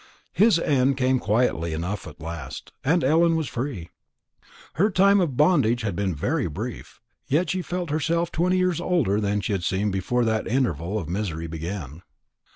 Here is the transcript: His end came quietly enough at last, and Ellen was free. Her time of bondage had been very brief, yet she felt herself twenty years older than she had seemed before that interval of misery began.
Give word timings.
His 0.33 0.57
end 0.57 0.97
came 0.97 1.19
quietly 1.19 1.73
enough 1.73 2.07
at 2.07 2.19
last, 2.19 2.71
and 2.83 3.03
Ellen 3.03 3.35
was 3.35 3.47
free. 3.47 3.91
Her 4.73 4.89
time 4.89 5.19
of 5.21 5.37
bondage 5.37 5.83
had 5.83 5.95
been 5.95 6.15
very 6.15 6.47
brief, 6.47 6.99
yet 7.27 7.51
she 7.51 7.61
felt 7.61 7.91
herself 7.91 8.31
twenty 8.31 8.57
years 8.57 8.81
older 8.81 9.21
than 9.21 9.41
she 9.41 9.51
had 9.51 9.63
seemed 9.63 9.91
before 9.91 10.25
that 10.25 10.47
interval 10.47 10.97
of 10.97 11.07
misery 11.07 11.45
began. 11.45 12.01